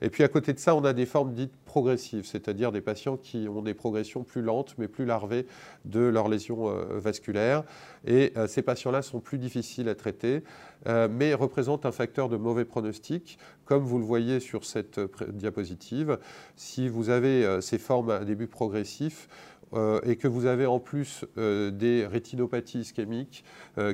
Et 0.03 0.11
puis 0.11 0.25
à 0.25 0.29
côté 0.29 0.53
de 0.53 0.59
ça, 0.59 0.75
on 0.75 0.85
a 0.85 0.93
des 0.93 1.07
formes 1.07 1.33
dites 1.33 1.55
progressives, 1.65 2.27
c'est-à-dire 2.27 2.73
des 2.73 2.81
patients 2.81 3.17
qui 3.17 3.49
ont 3.49 3.63
des 3.63 3.75
progressions 3.75 4.25
plus 4.25 4.43
lentes 4.43 4.75
mais 4.79 4.89
plus 4.89 5.05
larvées 5.05 5.47
de 5.85 6.01
leurs 6.01 6.29
lésions 6.29 6.69
euh, 6.69 6.99
vasculaires. 6.99 7.65
Et 8.07 8.33
euh, 8.37 8.47
ces 8.47 8.63
patients-là 8.63 9.03
sont 9.03 9.21
plus 9.21 9.39
difficiles 9.39 9.89
à 9.89 9.95
traiter, 9.95 10.43
euh, 10.87 11.09
mais 11.11 11.35
représentent 11.35 11.87
un 11.87 11.93
facteur 11.93 12.29
de 12.29 12.37
mauvais 12.37 12.65
pronostic, 12.65 13.39
comme 13.65 13.83
vous 13.83 13.99
le 13.99 14.05
voyez 14.05 14.41
sur 14.41 14.65
cette 14.65 15.01
diapositive. 15.33 16.19
Si 16.57 16.89
vous 16.89 17.11
avez 17.11 17.61
ces 17.61 17.79
formes 17.79 18.11
à 18.11 18.25
début 18.25 18.47
progressif, 18.47 19.29
et 19.75 20.17
que 20.17 20.29
vous 20.29 20.47
avez 20.47 20.67
en 20.67 20.79
plus 20.79 21.25
des 21.37 22.07
rétinopathies 22.07 22.81
ischémiques 22.81 23.45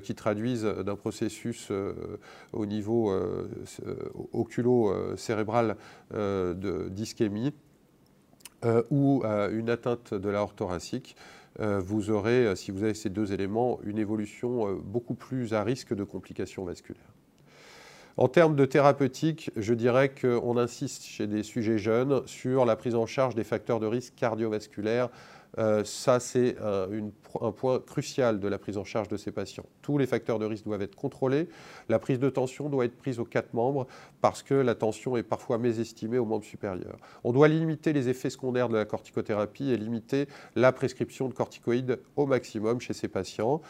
qui 0.02 0.14
traduisent 0.14 0.64
d'un 0.64 0.96
processus 0.96 1.72
au 2.52 2.66
niveau 2.66 3.12
oculo-cérébral 4.32 5.76
d'ischémie 6.90 7.54
ou 8.90 9.22
une 9.24 9.70
atteinte 9.70 10.14
de 10.14 10.28
l'aorte 10.28 10.56
thoracique, 10.56 11.16
vous 11.58 12.10
aurez, 12.10 12.54
si 12.56 12.70
vous 12.70 12.82
avez 12.82 12.94
ces 12.94 13.10
deux 13.10 13.32
éléments, 13.32 13.80
une 13.84 13.98
évolution 13.98 14.74
beaucoup 14.84 15.14
plus 15.14 15.54
à 15.54 15.62
risque 15.62 15.94
de 15.94 16.04
complications 16.04 16.64
vasculaires. 16.64 17.12
En 18.18 18.28
termes 18.28 18.56
de 18.56 18.66
thérapeutique, 18.66 19.50
je 19.56 19.72
dirais 19.72 20.10
qu'on 20.10 20.58
insiste 20.58 21.02
chez 21.02 21.26
des 21.26 21.42
sujets 21.42 21.78
jeunes 21.78 22.20
sur 22.26 22.66
la 22.66 22.76
prise 22.76 22.94
en 22.94 23.06
charge 23.06 23.34
des 23.34 23.44
facteurs 23.44 23.80
de 23.80 23.86
risque 23.86 24.14
cardiovasculaires. 24.16 25.08
Euh, 25.58 25.84
ça, 25.84 26.20
c'est 26.20 26.56
un, 26.60 27.50
point 27.56 27.80
crucial 27.80 28.40
de 28.40 28.48
la 28.48 28.58
prise 28.58 28.78
en 28.78 28.84
charge 28.84 29.08
de 29.08 29.16
ces 29.16 29.32
patients. 29.32 29.66
Tous 29.82 29.98
les 29.98 30.06
facteurs 30.06 30.38
de 30.38 30.44
risque 30.44 30.64
doivent 30.64 30.82
être 30.82 30.96
contrôlés. 30.96 31.48
La 31.88 31.98
prise 31.98 32.18
de 32.18 32.30
tension 32.30 32.68
doit 32.68 32.84
être 32.84 32.96
prise 32.96 33.18
aux 33.18 33.24
quatre 33.24 33.54
membres 33.54 33.86
parce 34.20 34.42
que 34.42 34.54
la 34.54 34.74
tension 34.74 35.16
est 35.16 35.22
parfois 35.22 35.58
mésestimée 35.58 36.18
aux 36.18 36.24
membres 36.24 36.44
supérieurs. 36.44 36.98
On 37.24 37.32
doit 37.32 37.48
limiter 37.48 37.92
les 37.92 38.08
effets 38.08 38.30
secondaires 38.30 38.68
de 38.68 38.76
la 38.76 38.84
corticothérapie 38.84 39.70
et 39.70 39.76
limiter 39.76 40.26
la 40.56 40.72
prescription 40.72 41.28
de 41.28 41.34
corticoïdes 41.34 41.98
au 42.16 42.26
maximum 42.26 42.80
chez 42.80 42.92
ces 42.92 43.08
patients. 43.08 43.60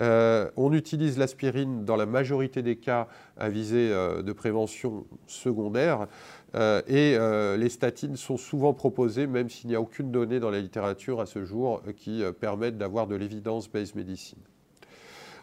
Euh, 0.00 0.50
on 0.56 0.72
utilise 0.72 1.18
l'aspirine 1.18 1.84
dans 1.84 1.96
la 1.96 2.06
majorité 2.06 2.62
des 2.62 2.76
cas 2.76 3.08
à 3.36 3.48
visée 3.48 3.90
euh, 3.92 4.22
de 4.22 4.32
prévention 4.32 5.06
secondaire 5.26 6.06
euh, 6.54 6.82
et 6.86 7.16
les 7.58 7.68
statines 7.68 8.16
sont 8.16 8.36
souvent 8.36 8.74
proposées 8.74 9.26
même 9.26 9.48
s'il 9.48 9.68
n'y 9.70 9.76
a 9.76 9.80
aucune 9.80 10.10
donnée 10.10 10.40
dans 10.40 10.50
la 10.50 10.60
littérature 10.60 11.20
à 11.20 11.26
ce 11.26 11.44
jour 11.44 11.82
qui 11.96 12.22
permettent 12.40 12.78
d'avoir 12.78 13.06
de 13.06 13.16
l'évidence-based 13.16 13.96
medicine. 13.96 14.38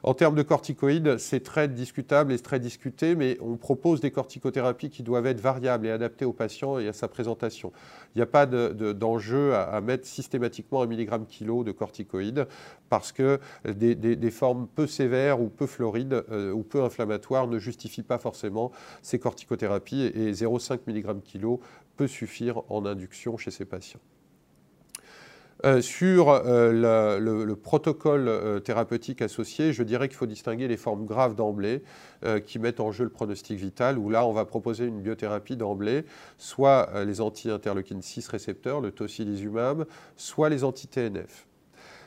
En 0.04 0.16
termes 0.16 0.34
de 0.34 0.42
corticoïdes, 0.42 1.20
c'est 1.20 1.44
très 1.44 1.68
discutable 1.68 2.34
et 2.34 2.40
très 2.40 2.60
discuté, 2.60 3.16
mais 3.16 3.38
on 3.40 3.56
propose 3.56 4.02
des 4.02 4.10
corticothérapies 4.10 4.90
qui 4.90 5.04
doivent 5.04 5.28
être 5.28 5.40
variables 5.40 5.86
et 5.86 5.92
adaptées 5.92 6.26
au 6.26 6.34
patient 6.34 6.80
et 6.80 6.88
à 6.88 6.94
sa 6.94 7.08
présentation. 7.08 7.72
Il 8.16 8.18
n'y 8.18 8.24
a 8.24 8.28
pas 8.28 8.48
d'enjeu 8.48 9.54
à, 9.54 9.80
mettre 9.82 10.08
systématiquement 10.08 10.82
un 10.82 10.88
milligramme 10.88 11.28
kilo 11.28 11.64
de 11.64 11.72
corticoïdes 11.72 12.48
parce 12.90 13.12
que 13.12 13.40
des, 13.66 14.32
formes 14.32 14.68
peu 14.74 14.88
sévères 14.88 15.40
ou 15.40 15.50
peu 15.50 15.68
florides 15.68 16.24
euh, 16.32 16.52
ou 16.52 16.64
peu 16.64 16.82
inflammatoires 16.82 17.48
ne 17.48 17.60
justifient 17.60 18.02
pas 18.02 18.18
forcément 18.18 18.72
ces 19.04 19.20
corticothérapies 19.20 20.04
et 20.04 20.32
0,5 20.32 20.80
mg 20.88 21.22
kilo 21.22 21.60
peut 21.96 22.08
suffire 22.08 22.64
en 22.70 22.86
induction 22.86 23.38
chez 23.38 23.52
ces 23.52 23.66
patients. 23.66 24.00
Euh, 25.64 25.82
sur 25.82 26.30
euh, 26.30 27.20
le, 27.20 27.56
protocole 27.56 28.28
euh, 28.28 28.60
thérapeutique 28.60 29.22
associé, 29.22 29.74
je 29.74 29.84
dirais 29.84 30.08
qu'il 30.08 30.18
faut 30.18 30.26
distinguer 30.26 30.68
les 30.68 30.78
formes 30.78 31.06
graves 31.06 31.36
d'emblée 31.36 31.84
qui 32.46 32.60
mettent 32.60 32.80
en 32.80 32.92
jeu 32.92 33.04
le 33.04 33.10
pronostic 33.10 33.58
vital, 33.58 33.98
où 33.98 34.12
là, 34.12 34.28
on 34.28 34.32
va 34.32 34.46
proposer 34.46 34.86
une 34.86 35.02
biothérapie 35.02 35.58
d'emblée, 35.58 36.06
soit 36.38 37.04
les 37.04 37.20
anti-interleukine 37.20 38.04
6 38.04 38.28
récepteurs, 38.28 38.80
le 38.80 38.92
tocilizumab, 38.92 39.88
soit 40.18 40.50
les 40.50 40.64
anti-TNF. 40.64 41.48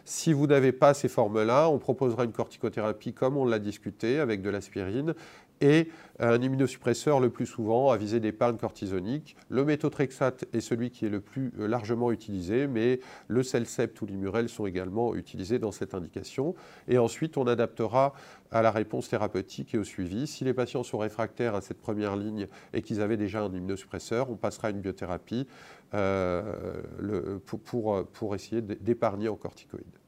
Si 0.04 0.32
vous 0.32 0.46
n'avez 0.46 0.70
pas 0.70 0.94
ces 0.94 1.08
formes-là, 1.08 1.68
on 1.68 1.78
proposera 1.78 2.24
une 2.24 2.32
corticothérapie 2.32 3.12
comme 3.12 3.36
on 3.36 3.44
l'a 3.44 3.58
discuté 3.58 4.20
avec 4.20 4.40
de 4.40 4.50
l'aspirine 4.50 5.14
et 5.60 5.88
un 6.18 6.40
immunosuppresseur 6.40 7.20
le 7.20 7.30
plus 7.30 7.46
souvent 7.46 7.90
à 7.90 7.96
viser 7.96 8.20
d'épargne 8.20 8.56
cortisonique. 8.56 9.36
Le 9.48 9.64
méthotrexate 9.64 10.44
est 10.52 10.60
celui 10.60 10.90
qui 10.90 11.06
est 11.06 11.08
le 11.08 11.20
plus 11.20 11.52
euh, 11.58 11.66
largement 11.66 12.12
utilisé, 12.12 12.66
mais 12.66 13.00
le 13.28 13.42
Celcept 13.42 14.00
ou 14.00 14.06
l'Imurel 14.06 14.48
sont 14.48 14.66
également 14.66 15.14
utilisés 15.14 15.58
dans 15.58 15.72
cette 15.72 15.94
indication. 15.94 16.54
Et 16.88 16.98
ensuite, 16.98 17.36
on 17.36 17.46
adaptera 17.46 18.14
à 18.52 18.62
la 18.62 18.70
réponse 18.70 19.08
thérapeutique 19.08 19.74
et 19.74 19.78
au 19.78 19.84
suivi. 19.84 20.26
Si 20.26 20.44
les 20.44 20.54
patients 20.54 20.84
sont 20.84 20.98
réfractaires 20.98 21.54
à 21.54 21.60
cette 21.60 21.80
première 21.80 22.16
ligne 22.16 22.46
et 22.72 22.82
qu'ils 22.82 23.00
avaient 23.00 23.16
déjà 23.16 23.42
un 23.42 23.52
immunosuppresseur, 23.52 24.30
on 24.30 24.36
passera 24.36 24.68
à 24.68 24.70
une 24.70 24.80
biothérapie 24.80 25.48
euh, 25.94 27.38
pour, 27.64 28.06
pour 28.06 28.34
essayer 28.34 28.62
d'épargner 28.62 29.28
en 29.28 29.36
corticoïdes. 29.36 30.03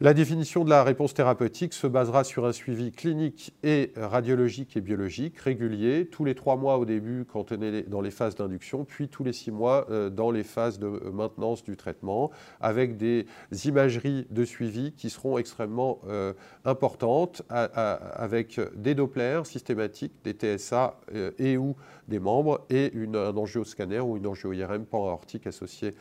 La 0.00 0.14
définition 0.14 0.64
de 0.64 0.70
la 0.70 0.84
réponse 0.84 1.12
thérapeutique 1.12 1.72
se 1.72 1.88
basera 1.88 2.22
sur 2.22 2.46
un 2.46 2.52
suivi 2.52 2.92
clinique 2.92 3.52
et 3.64 3.92
radiologique 3.96 4.76
et 4.76 4.80
biologique 4.80 5.36
régulier, 5.40 6.06
tous 6.06 6.24
les 6.24 6.36
trois 6.36 6.54
mois 6.54 6.78
au 6.78 6.84
début 6.84 7.24
quand 7.24 7.50
on 7.50 7.60
est 7.60 7.82
dans 7.82 8.00
les 8.00 8.12
phases 8.12 8.36
d'induction, 8.36 8.84
puis 8.84 9.08
tous 9.08 9.24
les 9.24 9.32
six 9.32 9.50
mois 9.50 9.88
euh, 9.90 10.08
dans 10.08 10.30
les 10.30 10.44
phases 10.44 10.78
de 10.78 10.86
maintenance 10.86 11.64
du 11.64 11.76
traitement, 11.76 12.30
avec 12.60 12.96
des 12.96 13.26
imageries 13.64 14.28
de 14.30 14.44
suivi 14.44 14.92
qui 14.92 15.10
seront 15.10 15.36
extrêmement 15.36 15.98
euh, 16.06 16.32
importantes, 16.64 17.42
avec 17.48 18.60
des 18.76 18.94
Dopplers 18.94 19.46
systématiques, 19.46 20.12
des 20.22 20.32
TSA 20.32 21.00
euh, 21.12 21.32
et 21.40 21.56
ou 21.56 21.74
des 22.06 22.20
membres, 22.20 22.64
et 22.70 22.92
un 22.94 23.36
angioscanner 23.36 23.98
ou 23.98 24.16
une 24.16 24.28
angio-IRM 24.28 24.84
pan-aortique 24.84 25.48
associée 25.48 25.96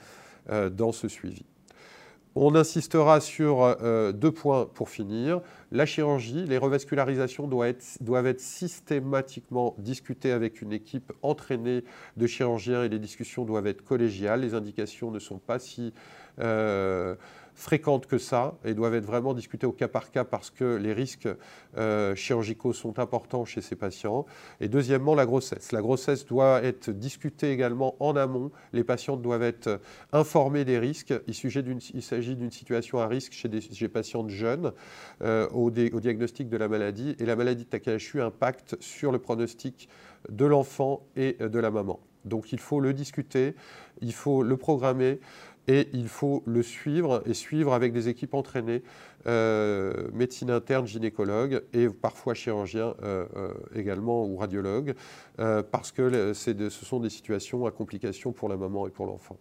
dans 0.71 0.91
ce 0.91 1.07
suivi. 1.07 1.43
On 2.39 2.53
insistera 2.53 3.19
sur 3.19 3.63
euh, 3.63 4.11
deux 4.11 4.31
points 4.31 4.67
pour 4.71 4.89
finir. 4.89 5.41
La 5.71 5.87
chirurgie, 5.87 6.45
les 6.45 6.59
revascularisations 6.59 7.47
doivent 7.47 8.27
être, 8.27 8.39
systématiquement 8.39 9.73
discutées 9.79 10.31
avec 10.31 10.61
une 10.61 10.71
équipe 10.71 11.11
entraînée 11.23 11.83
de 12.15 12.27
chirurgiens 12.27 12.83
et 12.83 12.89
les 12.89 12.99
discussions 12.99 13.43
doivent 13.43 13.65
être 13.65 13.83
collégiales. 13.83 14.41
Les 14.41 14.53
indications 14.53 15.09
ne 15.09 15.17
sont 15.17 15.39
pas 15.39 15.57
si 15.57 15.95
euh, 16.39 17.15
fréquentes 17.57 18.05
que 18.05 18.19
ça 18.19 18.55
et 18.63 18.75
doivent 18.75 18.93
être 18.93 19.05
vraiment 19.05 19.33
discutées 19.33 19.65
au 19.65 19.71
cas 19.71 19.87
par 19.87 20.11
cas 20.11 20.23
parce 20.23 20.51
que 20.51 20.75
les 20.75 20.93
risques 20.93 21.27
euh, 21.75 22.13
chirurgicaux 22.13 22.71
sont 22.71 22.99
importants 22.99 23.45
chez 23.45 23.61
ces 23.61 23.75
patients. 23.75 24.27
Et 24.61 24.69
deuxièmement, 24.69 25.15
la 25.15 25.25
grossesse. 25.25 25.71
La 25.71 25.81
grossesse 25.81 26.27
doit 26.27 26.61
être 26.61 26.91
discutée 26.91 27.51
également 27.51 27.95
en 27.99 28.15
amont. 28.15 28.51
Les 28.73 28.83
patients 28.83 29.17
doivent 29.17 29.41
être 29.41 29.81
informés 30.13 30.65
des 30.65 30.77
risques. 30.77 31.15
Il 31.25 31.33
s'agit 31.33 32.35
d'une 32.35 32.51
situation 32.51 32.99
à 32.99 33.07
risque 33.07 33.33
chez 33.33 33.49
des 33.49 33.59
chez 33.59 33.89
patientes 33.89 34.29
jeunes 34.29 34.71
euh, 35.23 35.49
au, 35.49 35.71
au, 35.71 35.99
diagnostic 35.99 36.49
de 36.49 36.57
la 36.57 36.67
maladie. 36.67 37.15
Et 37.17 37.25
la 37.25 37.35
maladie 37.35 37.63
de 37.63 37.69
Takahashi 37.69 38.19
impacte 38.19 38.77
sur 38.79 39.11
le 39.11 39.17
pronostic 39.17 39.89
de 40.29 40.45
l'enfant 40.45 41.07
et 41.15 41.33
de 41.39 41.59
la 41.59 41.71
maman. 41.71 41.99
Donc 42.27 42.51
il 42.51 42.59
faut 42.59 42.79
le 42.79 42.93
discuter, 42.93 43.55
il 44.01 44.13
faut 44.13 44.43
le 44.43 44.57
programmer 44.57 45.19
et 45.67 45.89
il 45.93 46.07
faut 46.07 46.43
le 46.45 46.63
suivre 46.63 47.21
et 47.25 47.33
suivre 47.33 47.73
avec 47.73 47.93
des 47.93 48.09
équipes 48.09 48.33
entraînées, 48.33 48.83
euh, 49.27 50.07
médecine 50.13 50.49
interne, 50.49 50.87
gynécologue 50.87 51.61
et 51.73 51.89
parfois 51.89 52.33
chirurgien 52.33 52.95
euh, 53.03 53.25
euh, 53.35 53.53
également 53.75 54.25
ou 54.25 54.37
radiologue, 54.37 54.95
parce 55.37 55.91
que 55.91 56.33
ce 56.33 56.85
sont 56.85 56.99
des 56.99 57.09
situations 57.09 57.65
à 57.65 57.71
complications 57.71 58.31
pour 58.31 58.49
la 58.49 58.57
maman 58.57 58.87
et 58.87 58.89
pour 58.89 59.05
l'enfant. 59.05 59.37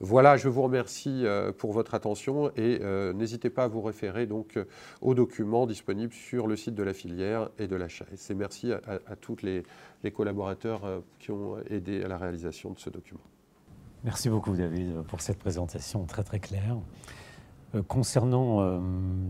Voilà, 0.00 0.36
je 0.36 0.48
vous 0.48 0.62
remercie 0.62 1.24
pour 1.58 1.72
votre 1.72 1.94
attention 1.94 2.50
et 2.56 2.80
n'hésitez 3.14 3.50
pas 3.50 3.64
à 3.64 3.68
vous 3.68 3.82
référer 3.82 4.26
donc 4.26 4.58
aux 5.00 5.14
documents 5.14 5.66
disponibles 5.66 6.12
sur 6.12 6.46
le 6.46 6.56
site 6.56 6.74
de 6.74 6.82
la 6.82 6.94
filière 6.94 7.50
et 7.58 7.66
de 7.66 7.76
la 7.76 7.88
chaise. 7.88 8.28
Et 8.30 8.34
merci 8.34 8.72
à, 8.72 8.80
à 9.06 9.16
tous 9.16 9.36
les 9.42 10.10
collaborateurs 10.12 11.02
qui 11.18 11.30
ont 11.30 11.58
aidé 11.68 12.02
à 12.02 12.08
la 12.08 12.18
réalisation 12.18 12.70
de 12.70 12.78
ce 12.78 12.90
document. 12.90 13.33
Merci 14.04 14.28
beaucoup 14.28 14.54
David 14.54 15.00
pour 15.08 15.22
cette 15.22 15.38
présentation 15.38 16.04
très 16.04 16.22
très 16.22 16.38
claire. 16.38 16.76
Euh, 17.74 17.82
concernant 17.82 18.60
euh, 18.60 18.78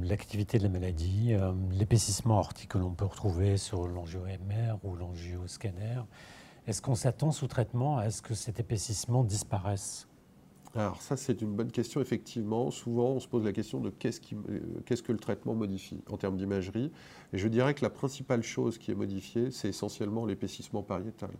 l'activité 0.02 0.58
de 0.58 0.64
la 0.64 0.68
maladie, 0.68 1.28
euh, 1.32 1.52
l'épaississement 1.70 2.38
aortique 2.38 2.70
que 2.70 2.78
l'on 2.78 2.90
peut 2.90 3.04
retrouver 3.04 3.56
sur 3.56 3.86
l'angio-MR 3.86 4.78
ou 4.82 4.96
l'angio-scanner, 4.96 6.00
est-ce 6.66 6.82
qu'on 6.82 6.96
s'attend 6.96 7.30
sous 7.30 7.46
traitement 7.46 7.98
à 7.98 8.10
ce 8.10 8.20
que 8.20 8.34
cet 8.34 8.58
épaississement 8.58 9.22
disparaisse? 9.22 10.08
Alors 10.76 11.00
ça, 11.02 11.16
c'est 11.16 11.40
une 11.40 11.54
bonne 11.54 11.70
question, 11.70 12.00
effectivement. 12.00 12.70
Souvent, 12.72 13.10
on 13.10 13.20
se 13.20 13.28
pose 13.28 13.44
la 13.44 13.52
question 13.52 13.80
de 13.80 13.90
qu'est-ce, 13.90 14.20
qu'est-ce 14.84 15.02
que 15.02 15.12
le 15.12 15.18
traitement 15.18 15.54
modifie 15.54 16.02
en 16.10 16.16
termes 16.16 16.36
d'imagerie. 16.36 16.90
Et 17.32 17.38
je 17.38 17.46
dirais 17.46 17.74
que 17.74 17.82
la 17.82 17.90
principale 17.90 18.42
chose 18.42 18.78
qui 18.78 18.90
est 18.90 18.96
modifiée, 18.96 19.52
c'est 19.52 19.68
essentiellement 19.68 20.26
l'épaississement 20.26 20.82
pariétal. 20.82 21.30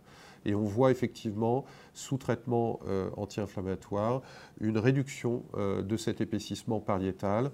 Et 0.45 0.55
on 0.55 0.63
voit 0.63 0.91
effectivement, 0.91 1.65
sous 1.93 2.17
traitement 2.17 2.79
euh, 2.87 3.09
anti-inflammatoire, 3.17 4.21
une 4.61 4.77
réduction 4.77 5.43
euh, 5.55 5.81
de 5.81 5.97
cet 5.97 6.21
épaississement 6.21 6.79
pariétal 6.79 7.45
euh, 7.45 7.49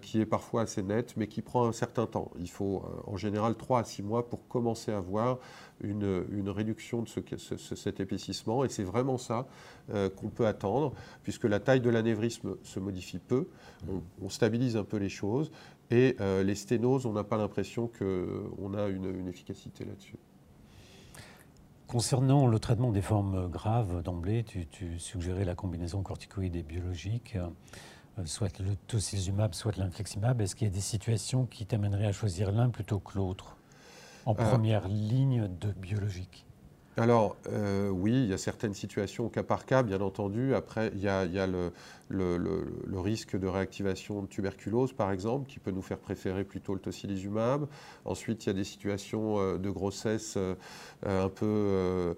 qui 0.00 0.20
est 0.20 0.26
parfois 0.26 0.62
assez 0.62 0.82
net, 0.82 1.14
mais 1.16 1.26
qui 1.26 1.42
prend 1.42 1.66
un 1.66 1.72
certain 1.72 2.06
temps. 2.06 2.30
Il 2.38 2.48
faut 2.48 2.82
en 3.06 3.16
général 3.16 3.56
3 3.56 3.80
à 3.80 3.84
6 3.84 4.02
mois 4.02 4.28
pour 4.28 4.48
commencer 4.48 4.90
à 4.90 5.00
voir 5.00 5.38
une, 5.82 6.48
réduction 6.48 7.02
de 7.02 7.08
cet 7.74 8.00
épaississement. 8.00 8.64
Et 8.64 8.68
c'est 8.68 8.84
vraiment 8.84 9.18
ça 9.18 9.46
qu'on 9.88 10.30
peut 10.30 10.46
attendre, 10.46 10.94
puisque 11.22 11.44
la 11.44 11.60
taille 11.60 11.80
de 11.80 11.90
l'anévrisme 11.90 12.56
se 12.62 12.80
modifie 12.80 13.18
peu. 13.18 13.48
On, 14.22 14.28
stabilise 14.30 14.76
un 14.76 14.84
peu 14.84 14.96
les 14.96 15.10
choses. 15.10 15.50
Et 15.90 16.16
les 16.20 16.54
sténoses, 16.54 17.04
on 17.04 17.12
n'a 17.12 17.24
pas 17.24 17.36
l'impression 17.36 17.90
qu'on 17.98 18.74
a 18.74 18.88
une 18.88 19.28
efficacité 19.28 19.84
là-dessus. 19.84 20.16
Concernant 21.86 22.48
le 22.48 22.58
traitement 22.58 22.90
des 22.90 23.00
formes 23.00 23.48
graves, 23.48 24.02
d'emblée, 24.02 24.44
tu, 24.44 24.98
suggérais 24.98 25.44
la 25.44 25.54
combinaison 25.54 26.02
corticoïde 26.02 26.56
et 26.56 26.64
biologique, 26.64 27.36
euh, 27.36 27.46
soit 28.24 28.58
le 28.58 28.76
tocilizumab, 28.86 29.54
soit 29.54 29.76
l'infliximab. 29.76 30.40
Est-ce 30.40 30.56
qu'il 30.56 30.66
y 30.66 30.70
a 30.70 30.74
des 30.74 30.80
situations 30.80 31.46
qui 31.46 31.66
t'amèneraient 31.66 32.06
à 32.06 32.12
choisir 32.12 32.50
l'un 32.50 32.70
plutôt 32.70 32.98
que 32.98 33.16
l'autre 33.16 33.56
en 34.24 34.32
euh, 34.32 34.34
première 34.34 34.88
ligne 34.88 35.48
de 35.60 35.72
biologique? 35.72 36.46
Alors 36.98 37.36
euh, 37.52 37.90
oui, 37.90 38.12
il 38.12 38.30
y 38.30 38.32
a 38.32 38.38
certaines 38.38 38.72
situations 38.72 39.26
au 39.26 39.28
cas 39.28 39.42
par 39.42 39.66
cas, 39.66 39.82
bien 39.82 40.00
entendu. 40.00 40.54
Après, 40.54 40.90
il 40.94 41.02
y 41.02 41.08
a, 41.08 41.46
le, 41.46 41.70
risque 42.98 43.38
de 43.38 43.46
réactivation 43.46 44.22
de 44.22 44.26
tuberculose, 44.26 44.94
par 44.94 45.12
exemple, 45.12 45.46
qui 45.46 45.58
peut 45.58 45.72
nous 45.72 45.82
faire 45.82 45.98
préférer 45.98 46.42
plutôt 46.44 46.72
le 46.72 46.80
tocilizumab. 46.80 47.66
Ensuite, 48.06 48.46
il 48.46 48.48
y 48.48 48.50
a 48.50 48.54
des 48.54 48.64
situations 48.64 49.38
euh, 49.38 49.58
de 49.58 49.68
grossesse 49.68 50.36
euh, 50.38 50.54
un 51.04 51.28
peu 51.28 52.16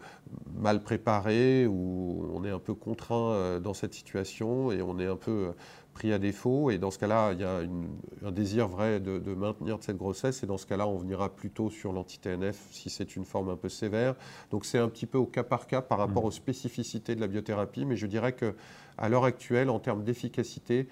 mal 0.54 0.80
préparées, 0.80 1.66
où 1.66 2.30
on 2.32 2.44
est 2.44 2.50
un 2.50 2.60
peu 2.60 2.74
contraint 2.74 3.58
dans 3.58 3.74
cette 3.74 3.94
situation 3.94 4.70
et 4.70 4.80
on 4.80 5.00
est 5.00 5.06
un 5.06 5.16
peu 5.16 5.54
pris 5.94 6.12
à 6.12 6.18
défaut. 6.18 6.70
Et 6.70 6.78
dans 6.78 6.90
ce 6.90 6.98
cas-là, 6.98 7.32
il 7.32 7.40
y 7.40 7.44
a 7.44 7.60
un 8.24 8.30
désir 8.30 8.68
vrai 8.68 9.00
de, 9.00 9.34
maintenir 9.34 9.78
cette 9.80 9.96
grossesse. 9.96 10.42
Et 10.42 10.46
dans 10.46 10.58
ce 10.58 10.66
cas-là, 10.66 10.86
on 10.86 10.96
venira 10.96 11.34
plutôt 11.34 11.70
sur 11.70 11.92
l'anti-TNF 11.92 12.68
si 12.70 12.90
c'est 12.90 13.16
une 13.16 13.24
forme 13.24 13.48
un 13.48 13.56
peu 13.56 13.68
sévère. 13.68 14.14
Donc 14.50 14.64
c'est 14.64 14.78
un 14.78 14.88
petit 14.88 15.06
peu 15.06 15.18
au 15.18 15.26
cas 15.26 15.44
par 15.44 15.66
cas 15.66 15.82
par 15.82 15.98
rapport 15.98 16.24
mmh. 16.24 16.28
aux 16.28 16.32
spécificités 16.32 17.14
de 17.14 17.20
la 17.20 17.26
biothérapie. 17.26 17.84
Mais 17.84 17.96
je 17.96 18.06
dirais 18.06 18.34
qu'à 18.34 19.08
l'heure 19.08 19.24
actuelle, 19.24 19.70
en 19.70 19.80
termes 19.80 20.04
d'efficacité 20.04 20.88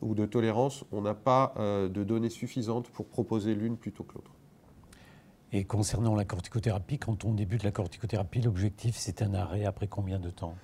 ou 0.00 0.14
de 0.14 0.26
tolérance, 0.26 0.84
on 0.92 1.02
n'a 1.02 1.14
pas 1.14 1.54
euh, 1.58 1.88
de 1.88 2.04
données 2.04 2.30
suffisantes 2.30 2.88
pour 2.90 3.06
proposer 3.06 3.54
l'une 3.54 3.76
plutôt 3.76 4.04
que 4.04 4.14
l'autre. 4.14 4.32
Et 5.52 5.64
concernant 5.64 6.14
la 6.14 6.24
corticothérapie, 6.24 6.98
quand 6.98 7.24
on 7.24 7.34
débute 7.34 7.64
la 7.64 7.72
corticothérapie, 7.72 8.40
l'objectif 8.40 8.96
c'est 8.96 9.20
un 9.20 9.34
arrêt 9.34 9.64
après 9.64 9.88
combien 9.88 10.20
de 10.20 10.30
temps? 10.30 10.54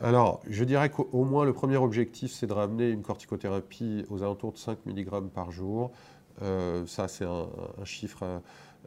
Alors, 0.00 0.40
je 0.48 0.64
dirais 0.64 0.90
qu'au 0.90 1.24
moins 1.24 1.44
le 1.44 1.52
premier 1.52 1.76
objectif, 1.76 2.32
c'est 2.32 2.46
de 2.46 2.52
ramener 2.52 2.90
une 2.90 3.02
corticothérapie 3.02 4.04
aux 4.10 4.22
alentours 4.22 4.52
de 4.52 4.58
5 4.58 4.78
mg 4.86 5.28
par 5.32 5.50
jour. 5.50 5.92
Euh, 6.42 6.84
ça, 6.86 7.06
c'est 7.06 7.24
un, 7.24 7.46
chiffre 7.84 8.24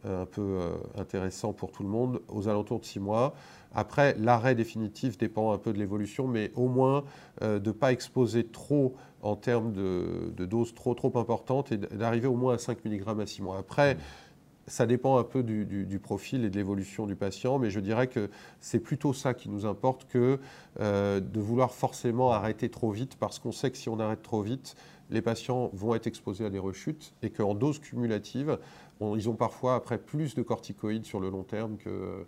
euh, 0.05 0.23
un 0.23 0.25
peu 0.25 0.41
euh, 0.41 0.75
intéressant 0.97 1.53
pour 1.53 1.71
tout 1.71 1.83
le 1.83 1.89
monde, 1.89 2.21
aux 2.27 2.49
alentours 2.49 2.79
de 2.79 2.85
6 2.85 2.99
mois. 2.99 3.33
Après, 3.73 4.15
l'arrêt 4.19 4.53
définitif 4.53 5.17
dépend 5.17 5.53
un 5.53 5.57
peu 5.57 5.71
de 5.71 5.79
l'évolution, 5.79 6.27
mais 6.27 6.51
au 6.55 6.67
moins 6.67 7.03
de 7.41 7.59
ne 7.59 7.71
pas 7.71 7.91
exposer 7.91 8.45
trop 8.45 8.95
en 9.21 9.35
termes 9.35 9.71
de, 9.71 10.33
de 10.35 10.45
doses 10.45 10.73
trop, 10.73 10.93
trop 10.93 11.17
importantes 11.17 11.71
et 11.71 11.77
d'arriver 11.77 12.27
au 12.27 12.35
moins 12.35 12.55
à 12.55 12.57
5 12.57 12.83
mg 12.85 13.21
à 13.21 13.25
6 13.25 13.41
mois. 13.41 13.57
Après, 13.57 13.95
mmh 13.95 13.97
ça 14.67 14.85
dépend 14.85 15.17
un 15.17 15.23
peu 15.23 15.43
du, 15.43 15.99
profil 15.99 16.43
et 16.43 16.49
de 16.49 16.55
l'évolution 16.55 17.05
du 17.05 17.15
patient, 17.15 17.57
mais 17.57 17.69
je 17.69 17.79
dirais 17.79 18.07
que 18.07 18.29
c'est 18.59 18.79
plutôt 18.79 19.13
ça 19.13 19.33
qui 19.33 19.49
nous 19.49 19.65
importe 19.65 20.05
que 20.07 20.39
euh, 20.79 21.19
de 21.19 21.39
vouloir 21.39 21.71
forcément 21.71 22.31
arrêter 22.31 22.69
trop 22.69 22.91
vite, 22.91 23.15
parce 23.17 23.39
qu'on 23.39 23.53
sait 23.53 23.71
que 23.71 23.77
si 23.77 23.89
on 23.89 23.99
arrête 23.99 24.21
trop 24.21 24.41
vite, 24.41 24.75
les 25.09 25.21
patients 25.21 25.69
vont 25.73 25.95
être 25.95 26.05
exposés 26.05 26.45
à 26.45 26.49
des 26.49 26.59
rechutes 26.59 27.13
et 27.21 27.29
qu'en 27.29 27.55
dose 27.55 27.79
cumulative, 27.79 28.59
ils 29.01 29.29
ont 29.29 29.35
parfois 29.35 29.75
après 29.75 29.97
plus 29.97 30.35
de 30.35 30.41
corticoïdes 30.41 31.05
sur 31.05 31.19
le 31.19 31.29
long 31.29 31.43
terme 31.43 31.77
que... 31.77 32.25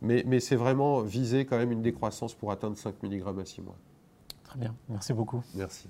Mais, 0.00 0.22
mais 0.26 0.38
c'est 0.38 0.56
vraiment 0.56 1.00
viser 1.00 1.44
quand 1.44 1.56
même 1.56 1.72
une 1.72 1.82
décroissance 1.82 2.32
pour 2.32 2.52
atteindre 2.52 2.76
5 2.76 3.02
mg 3.02 3.40
à 3.40 3.44
6 3.44 3.62
mois. 3.62 3.76
Très 4.44 4.58
bien, 4.58 4.76
merci 4.88 5.12
beaucoup. 5.12 5.42
Merci. 5.54 5.88